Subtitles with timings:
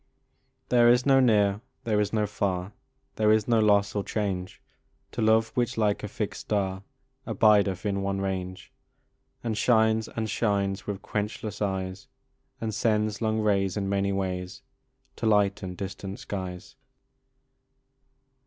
[0.69, 2.73] There is no near, there is no far,
[3.17, 4.59] There is no loss or change,
[5.11, 6.81] To love which, like a fixed star,
[7.27, 8.71] Abideth in one range,
[9.43, 12.07] And shines, and shines, with quenchless eyes,
[12.59, 14.63] And sends long rays in many ways
[15.17, 16.75] To lighten distant skies.